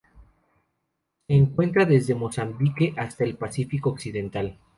[1.27, 4.57] Se encuentra desde Mozambique hasta el Pacífico occidental.